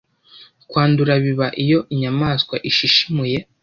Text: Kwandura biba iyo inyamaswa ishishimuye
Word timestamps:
Kwandura 0.69 1.13
biba 1.23 1.47
iyo 1.63 1.79
inyamaswa 1.93 2.55
ishishimuye 2.69 3.37